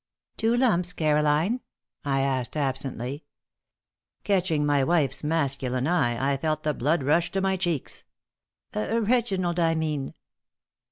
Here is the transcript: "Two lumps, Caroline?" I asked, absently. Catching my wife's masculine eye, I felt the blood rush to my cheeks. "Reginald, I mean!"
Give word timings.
"Two 0.35 0.57
lumps, 0.57 0.93
Caroline?" 0.93 1.61
I 2.03 2.21
asked, 2.21 2.57
absently. 2.57 3.23
Catching 4.23 4.65
my 4.65 4.83
wife's 4.83 5.23
masculine 5.23 5.85
eye, 5.85 6.33
I 6.33 6.37
felt 6.37 6.63
the 6.63 6.73
blood 6.73 7.03
rush 7.03 7.29
to 7.33 7.39
my 7.39 7.55
cheeks. 7.55 8.03
"Reginald, 8.73 9.59
I 9.59 9.75
mean!" 9.75 10.15